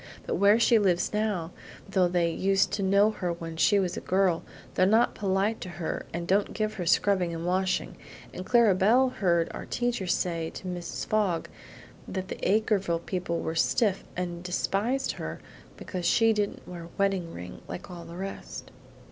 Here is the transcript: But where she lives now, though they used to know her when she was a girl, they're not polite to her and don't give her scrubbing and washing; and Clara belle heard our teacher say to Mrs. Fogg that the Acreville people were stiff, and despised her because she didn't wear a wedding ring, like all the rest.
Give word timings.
But 0.25 0.33
where 0.37 0.59
she 0.59 0.79
lives 0.79 1.13
now, 1.13 1.51
though 1.87 2.07
they 2.07 2.31
used 2.31 2.71
to 2.71 2.81
know 2.81 3.11
her 3.11 3.31
when 3.33 3.55
she 3.55 3.77
was 3.77 3.95
a 3.95 4.01
girl, 4.01 4.41
they're 4.73 4.87
not 4.87 5.13
polite 5.13 5.61
to 5.61 5.69
her 5.77 6.07
and 6.11 6.25
don't 6.27 6.55
give 6.55 6.73
her 6.73 6.87
scrubbing 6.87 7.35
and 7.35 7.45
washing; 7.45 7.97
and 8.33 8.43
Clara 8.43 8.73
belle 8.73 9.09
heard 9.09 9.47
our 9.53 9.67
teacher 9.67 10.07
say 10.07 10.49
to 10.55 10.65
Mrs. 10.67 11.05
Fogg 11.05 11.49
that 12.07 12.29
the 12.29 12.37
Acreville 12.41 13.05
people 13.05 13.41
were 13.41 13.53
stiff, 13.53 14.03
and 14.17 14.41
despised 14.41 15.11
her 15.11 15.39
because 15.77 16.07
she 16.07 16.33
didn't 16.33 16.67
wear 16.67 16.85
a 16.85 16.89
wedding 16.97 17.31
ring, 17.31 17.61
like 17.67 17.91
all 17.91 18.03
the 18.05 18.17
rest. 18.17 18.71